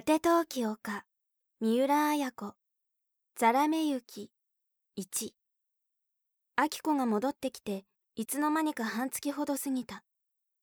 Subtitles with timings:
[0.00, 1.04] 果て陶器丘
[1.60, 2.54] 三浦綾子
[3.36, 4.30] ザラメ雪
[4.98, 5.32] 1
[6.56, 7.84] 秋子が戻ってきて
[8.16, 10.02] いつの間にか半月ほど過ぎた。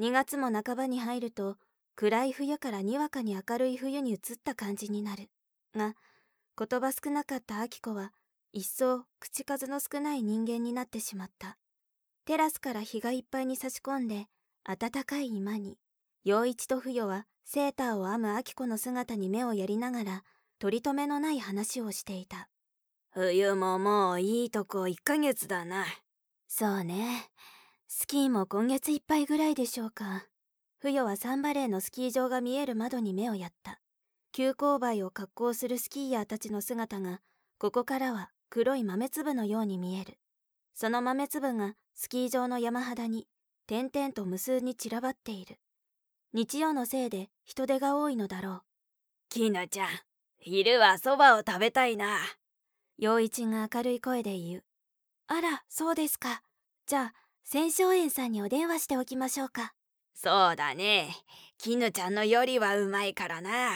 [0.00, 1.58] 2月も半ばに入ると
[1.94, 5.28] 暗い冬からにわかに明るい冬に移った感じになる。
[5.76, 5.94] が
[6.58, 8.12] 言葉少なかった秋子は
[8.54, 11.58] 一層口数の少ない人間になってしまった。
[12.24, 14.24] テラスから日がいっぱいに差し込んで
[14.64, 15.76] 暖かい今に。
[16.28, 20.24] 陽一と冬はセーターを編む秋子の姿に目をやりながら
[20.58, 22.50] 取り留めのない話をしていた。
[23.14, 25.86] 冬ももういいとこ1ヶ月だな。
[26.46, 27.30] そうね。
[27.86, 30.26] スキーも今月いっぱいぐらいでしょうか。
[30.80, 33.80] 冬はサンバレーのスキー場が見える窓に目をやった。
[34.32, 37.22] 急勾配を格好するスキーヤーたちの姿が
[37.56, 40.18] ここからは黒い豆粒のように見える。
[40.74, 43.26] その豆粒がスキー場の山肌に
[43.66, 45.58] 点々と無数に散らばっている
[46.34, 48.62] 日曜のせいで人手が多いのだろう。
[49.30, 49.88] きぬちゃん
[50.38, 52.18] 昼はそばを食べたいな。
[52.98, 54.64] 陽一が明るい声で言う。
[55.26, 56.42] あらそうですか。
[56.86, 59.72] じゃあ千松園さんにお電話しておきましょうか。
[60.12, 61.16] そうだね。
[61.56, 63.70] きぬちゃんのよりはうまいからな。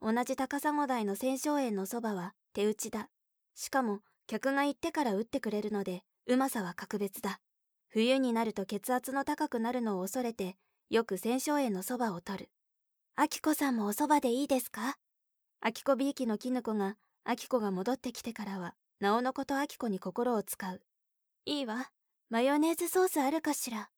[0.00, 3.08] 同じ高砂台の千松園のそばは手打ちだ。
[3.56, 7.40] しかも客が行ってから打ってくれるのでうまさは格別だ。
[7.88, 10.56] 冬になると血圧の高くなるのを恐れて
[10.92, 12.50] よく千松園のそばを取る。
[13.16, 14.98] あきこさんもおそばでいいですか？
[15.62, 20.82] あきこびいきのきぬこが、あきこが戻ってきてからは、なおのことあきこに心を使う。
[21.46, 21.88] いいわ。
[22.28, 23.88] マヨネーズソースあるかしら？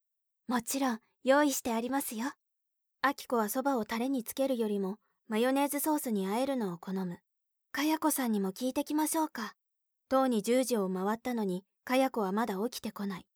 [0.46, 2.26] もちろん、用意してありますよ。
[3.02, 7.18] あきこはそばをタレにつけるよりも、マヨネーズソースに和えるのを好む。
[7.72, 9.56] かやこさんにも聞いてきましょうか。
[10.08, 13.26] とうに10時を回ったのに、かやこはまだ起きてこない。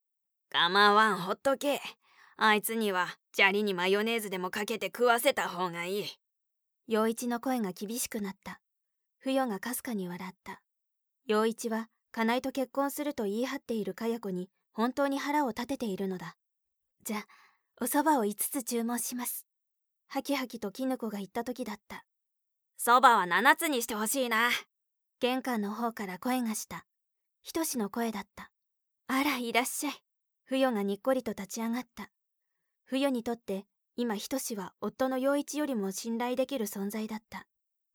[0.49, 1.81] 構わん、ほっとけ。
[2.41, 6.07] あいつには砂利にマヨネーズでもかけて食わせた方がいい。
[6.89, 8.59] 陽一の声が厳しくなった。
[9.21, 10.61] 不与がかすかに笑った。
[11.25, 16.35] 陽一は金井と結婚すると言い張っているかや子に本当に腹を立てているのだ。
[17.05, 17.27] じゃあ
[17.81, 19.47] お蕎麦を5つ注文します。
[20.09, 22.05] ハキハキと絹子が言った時だった。
[22.77, 24.51] 蕎麦は7つにしてほしいな。
[25.21, 26.87] 玄関の方から声がした。
[27.43, 28.51] ひとしの声だった。
[29.07, 29.95] あらいらっしゃい。
[30.45, 32.11] 不与がにっこりと立ち上がった
[32.91, 33.67] 冬にとって
[33.97, 37.47] 今仁は夫の陽一よりも信頼できる存在だった。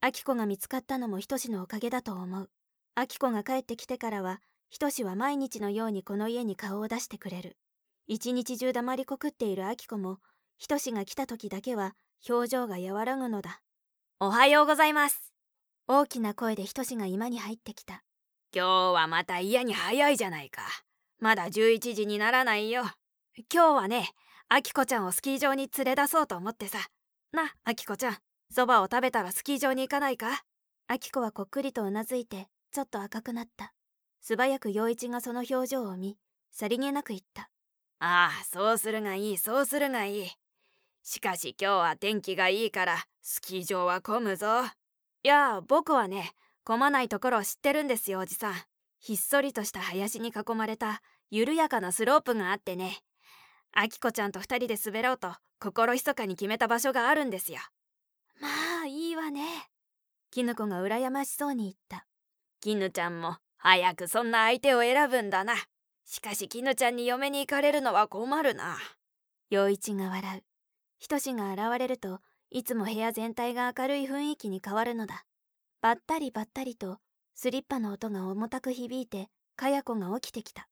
[0.04, 2.52] 明子が見つかったのも仁のおかげだと思う。
[2.96, 4.40] 明子が帰ってきてからは
[4.70, 7.58] 仁は毎日のようにこの家に顔を出してくれる。
[8.06, 10.20] 一日中黙りこくっている明子も
[10.60, 11.96] 仁が来た時だけは
[12.30, 13.62] 表情が和らぐのだ。
[14.20, 15.34] おはようございます。
[15.88, 18.04] 大きな声で仁志が今に入ってきた。
[18.56, 20.62] 今日はまた嫌に早いじゃないか。
[21.20, 22.84] まだ11時にならないよ。
[23.52, 24.12] 今日はね
[24.56, 26.78] あきこちゃんをスキー場に連れ出そうと思ってさ。
[27.32, 28.18] なあきこちゃん
[28.52, 30.44] そばを食べたらスキー場に行かないか？
[30.88, 33.74] あきこはこっくりとうなずいてちょっと赤くなった。
[34.22, 36.20] 素早く陽一がその表情を見
[36.52, 37.50] さりげなく言った。
[37.98, 40.28] ああそうするがいいそうするがいい。
[41.02, 44.66] しかし今日は天気がいいからスキー場は混むぞ。
[45.24, 48.54] いや僕はね混まないところを知ってるんですよおじさん。
[49.00, 53.00] ひっそりとした林に囲まれた緩やかなスロープがあってね。
[53.76, 57.60] あきこちゃんと2人で滑ろうと心ひそかに決めた場所があるんですよ。
[58.40, 58.48] ま
[58.84, 59.44] あいいわね。
[60.32, 62.06] きぬこが羨ましそうに言った。
[62.62, 65.56] きぬちゃんも早くそんな相手を選ぶんだな。
[66.06, 68.78] しかしきぬちゃんに嫁に行かれるのは困るな。
[69.50, 70.44] 陽一が笑う。
[71.00, 72.20] ひとしが現れると
[72.52, 75.26] いつも部屋全体が明るい雰囲気に変わるのだ。
[75.82, 77.00] ばったりばったりと
[77.36, 80.68] スリッパの音が重たく響いてかや子が起きてきた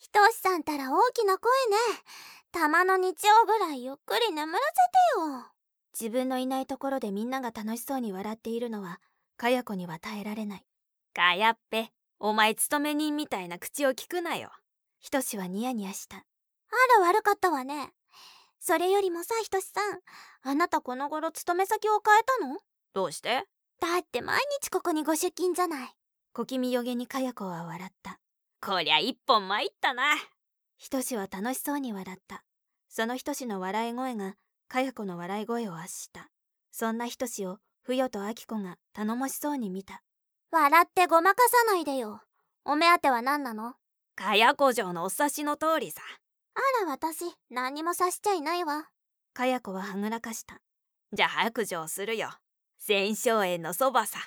[0.00, 1.76] ひとしさんたら大きな声ね。
[2.52, 4.64] たまの日曜ぐらいゆっくり眠らせ
[5.18, 5.44] てよ。
[5.92, 8.98] 自分のいないところでみんなが楽しそうに笑っているのは
[9.36, 10.64] かや子には耐えられない。
[11.14, 14.50] かやっぺお前勤め人みたいな口を聞くなよ。
[15.00, 16.16] ひとしはニヤニヤした。
[16.16, 16.22] あ
[16.98, 17.92] ら悪かったわね。
[18.58, 20.00] それよりもさひとしさん
[20.42, 22.58] あなたこの頃勤め先を変えたの？
[22.94, 23.44] どうして？
[23.80, 25.94] だって毎日ここにご出勤じゃない。
[26.32, 28.18] 小気味よげにかや子は笑った
[28.62, 30.02] こりゃ一本参ったな。
[30.76, 32.44] ひとしは楽しそうに笑った。
[32.90, 34.34] そのひとしの笑い声が
[34.68, 36.28] かや子の笑い声を圧した。
[36.70, 40.02] そんなひとしをふよとあきこが頼もしそうに見た。
[40.50, 42.20] 笑ってごまかさないでよ。
[42.66, 43.76] お目当ては何なの？
[44.14, 46.02] かやこ城のお察しの通りさ。
[46.54, 48.88] あら私何にも察しちゃいないわ。
[49.32, 50.60] かや子ははぐらかした。
[51.14, 52.28] じゃあ白状するよ。
[52.78, 54.18] 千勝園のそばさ。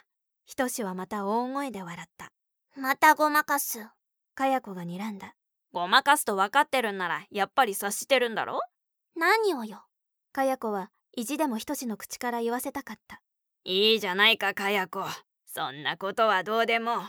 [0.46, 2.32] ひとしはまた大声で笑った。
[2.76, 3.86] またごまかす
[4.36, 5.36] かや子が睨んだ。
[5.72, 8.60] ごまかすと分かってるんならやっぱり察してるんだろ？
[9.16, 9.84] 何をよ。
[10.32, 13.22] かや子は意地でもひとしの口から言わせたかった。
[13.64, 15.04] いいじゃないかかや子
[15.46, 17.04] そんなことはどうでも。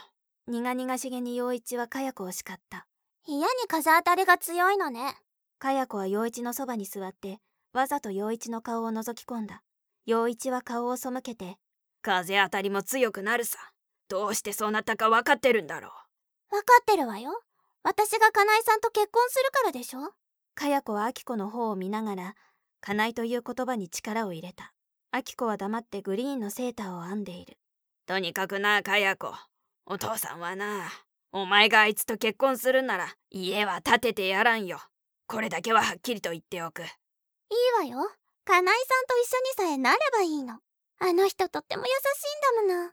[0.46, 2.86] 苦々しげに陽一はかや子を叱った。
[3.26, 5.14] 嫌に風当たりが強いのね。
[5.58, 7.38] かや子は陽一のそばに座って
[7.72, 9.62] わざと陽一の顔を覗き込んだ。
[10.04, 11.56] 陽一は顔を背けて
[12.02, 13.58] 風当たりも強くなるさ。
[14.08, 15.90] どうしてそうなったか分かってるんだろう
[16.50, 17.42] 分かってるわよ。
[17.82, 20.12] 私がかなえさんと結婚するからでしょ？
[20.54, 22.34] かや子はあき子の方を見ながら
[22.80, 24.72] かなえという言葉に力を入れた。
[25.10, 27.58] あき子は黙ってグリーンのセーターを編んでいる。
[28.06, 29.32] とにかくなかや子
[29.86, 30.90] お父さんはな
[31.32, 34.80] お前があいつと結婚するなら家は建ててやらんよ。
[35.26, 36.82] これだけははっきりと言っておく。
[36.82, 36.88] いい
[37.78, 38.10] わよ。
[38.44, 40.58] かなえさんと一緒にさえなればいいの。
[41.00, 42.90] あの人とっても優しいんだもの。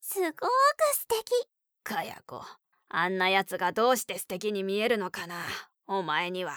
[0.00, 0.50] すごく
[0.94, 1.48] 素敵。
[1.84, 2.42] かや子
[2.88, 5.36] あんなやつがどうして素敵に見えるのかな
[5.86, 6.54] お前には。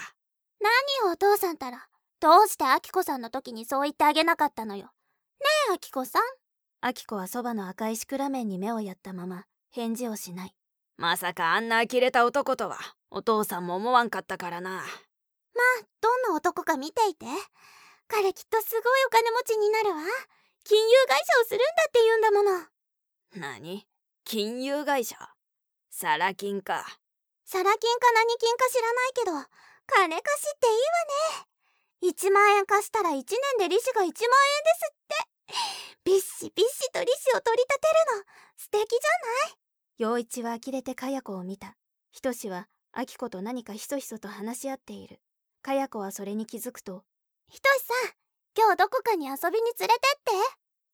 [0.60, 1.86] 何をお父さんたら。
[2.20, 4.84] どうしてアキコさんの時にそう言ってあげなかったのよ。
[4.84, 4.90] ね
[5.70, 6.22] えアキコさん。
[6.80, 10.54] アキコはそばの赤いシクラメンに目をやったまま返事をしない。
[10.96, 12.78] まさかあんな呆れた男とは
[13.10, 14.70] お父さんも思わんかったからな。
[14.70, 14.82] まあ
[16.00, 17.26] どんな男か見ていて。
[18.08, 20.02] 彼きっとすごいお金持ちになるわ。
[20.64, 22.66] 金融会社をするんだって言うんだもの。
[23.34, 23.86] 何？
[24.24, 25.16] 金融会社？
[25.94, 26.86] サラ金か
[27.44, 29.32] サラ金か何金か知らないけど
[29.86, 32.10] 金貸しっていいわね。
[32.10, 33.22] 1万円貸したら1年
[33.58, 34.24] で利子が1万円です
[34.90, 35.14] って。
[36.02, 38.24] ビッシビッシと利子を取り立てるの
[38.56, 39.00] 素敵じゃ
[39.50, 39.58] ない？
[39.98, 41.76] 陽一は呆れてかや子を見た。
[42.10, 45.20] ひとしはあき子と何かひそひそと話し合っている。
[45.60, 47.04] かや子はそれに気づくと
[47.48, 48.12] ひとしさん
[48.56, 50.32] 今日どこかに遊びに連れてって。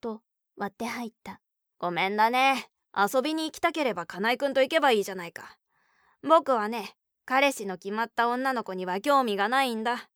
[0.00, 0.22] と
[0.56, 1.40] 割って入った。
[1.78, 5.56] ごめんだね遊びに行きたければ金井くんと行けばいいじゃないか。
[6.22, 6.94] 僕はね
[7.24, 9.94] 彼氏の決まった女の子には興味がないんだ。
[9.94, 10.08] へえ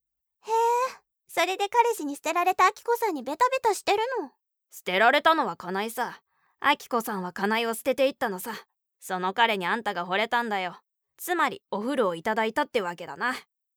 [1.29, 4.31] それで彼氏に捨てられたアキコさんにベタベタしてるの？
[4.71, 6.21] 捨てられたのは金井さ。
[6.61, 8.53] アキコさんは金井を捨てていったのさ。
[9.01, 10.81] その彼にあんたが惚れたんだよ。
[11.17, 13.35] つまりお風呂をいただいたってわけだな。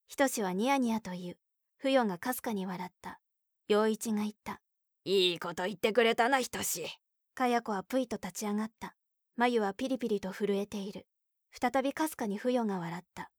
[0.07, 1.37] ひとしはニヤニヤと言う。
[1.77, 3.19] 不与がかすかに笑った。
[3.67, 4.61] 陽一が言った。
[5.03, 6.85] いいこと言ってくれたなひとし
[7.35, 8.95] かや子はぷいと立ち上がった。
[9.35, 11.05] 眉はピリピリと震えている。
[11.51, 13.29] 再びかすかに不与が笑った。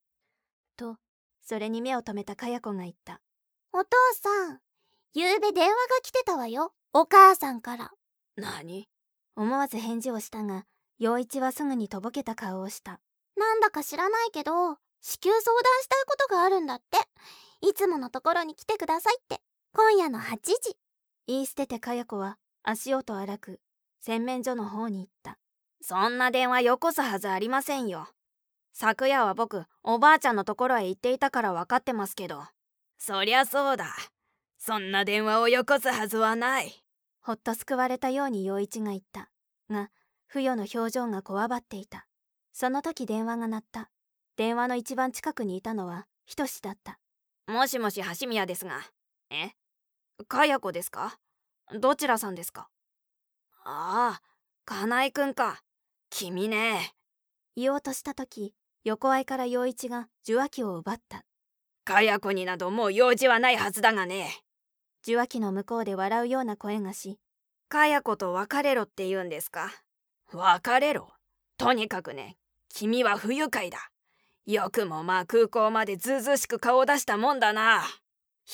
[0.76, 0.98] と
[1.43, 3.20] それに目を留めたかや子が言った。
[3.72, 3.90] お父
[4.22, 4.60] さん
[5.14, 6.72] ゆうべ電話が来てたわよ。
[6.93, 7.90] お母さんから。
[8.37, 8.88] 何？
[9.34, 10.64] 思わず返事をしたが
[10.99, 13.00] 陽一はすぐにとぼけた顔をした。
[13.37, 16.99] なんだか知らないけど至急相談したいことがあるんだって。
[17.62, 19.40] いつものところに来てくださいって。
[19.72, 20.76] 今夜の8時。
[21.26, 23.60] 言い捨ててかや子は足音荒く
[24.06, 25.37] 洗面所の方に行った。
[25.82, 28.06] そんな電話よこすはずありませんよ。
[28.73, 32.44] 昨夜は僕おばあちゃんのところへ行っていたから分かってますけど。
[32.99, 33.97] そりゃそうだ。
[34.58, 36.85] そんな電話をよこすはずはない。
[37.20, 39.29] ほっと救われたように陽一が言った。
[39.69, 39.91] が
[40.29, 42.06] 不与の表情がこわばっていた。
[42.52, 43.91] その時電話が鳴った。
[44.37, 47.00] 電話の一番近くにいたのはひとしだった。
[47.49, 48.82] もしもし橋宮ですが。
[49.31, 49.50] え？
[50.29, 51.19] かや子ですか？
[51.81, 52.69] どちらさんですか？
[53.68, 54.20] ああ
[54.64, 55.60] 金井くんか。
[56.08, 56.94] 君ね。
[57.56, 58.54] 言おうとした時
[58.84, 61.24] 横合いから陽一が受話器を奪った。
[61.84, 64.30] かや子になどもう用事はないはずだがね。
[65.02, 67.18] 受話器の向こうで笑うような声がし
[67.68, 69.73] かや子と別れろって言うんですか。
[70.32, 71.11] 別れろ。
[71.58, 72.37] とにかくね
[72.68, 73.90] 君は不愉快だ。
[74.46, 77.82] よくもまあ空港までずうずうしく顔を出したもんだな。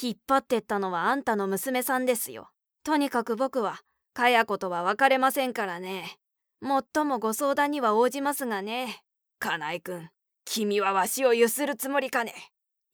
[0.00, 2.48] 引っ張ってったのはあんたの娘さんですよ。
[2.82, 3.82] とにかく僕は
[4.14, 6.18] かや子とは別れませんからね。
[6.60, 9.02] もっともご相談には応じますがね。
[9.38, 10.10] 金井君
[10.44, 12.34] 君はわしをゆするつもりかね。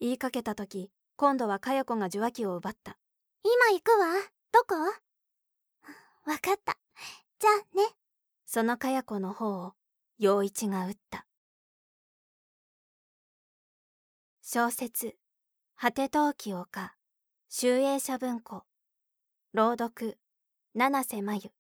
[0.01, 2.97] 言いかけた時今度はかや子が受話器を奪った。
[3.43, 4.07] 今行くわ。
[4.53, 4.75] どこ？
[6.31, 6.79] わかった。
[7.39, 7.95] じゃあね。
[8.47, 9.75] そのかや子の方を
[10.19, 11.27] 陽一が撃った。
[14.43, 15.17] 小説
[15.77, 16.95] 「果て陶器丘
[17.51, 18.65] 集英社文庫。
[19.53, 20.19] 朗読
[20.79, 21.58] 七瀬真由。